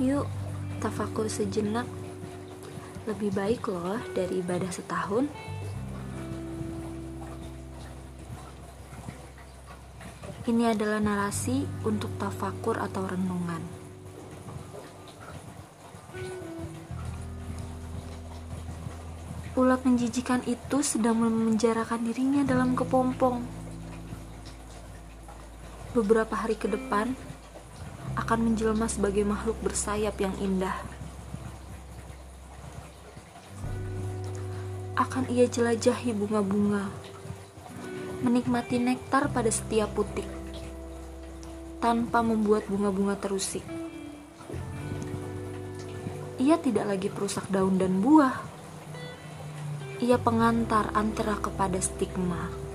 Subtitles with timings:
[0.00, 0.24] Yuk,
[0.80, 1.84] tafakur sejenak.
[3.04, 5.28] Lebih baik loh dari ibadah setahun.
[10.48, 13.60] Ini adalah narasi untuk tafakur atau renungan.
[19.52, 23.44] Ulat menjijikan itu sedang memenjarakan dirinya dalam kepompong.
[25.92, 27.12] Beberapa hari ke depan
[28.30, 30.78] akan menjelma sebagai makhluk bersayap yang indah.
[34.94, 36.86] Akan ia jelajahi bunga-bunga,
[38.22, 40.30] menikmati nektar pada setiap putik,
[41.82, 43.66] tanpa membuat bunga-bunga terusik.
[46.38, 48.46] Ia tidak lagi perusak daun dan buah
[49.98, 52.69] ia pengantar antara kepada stigma.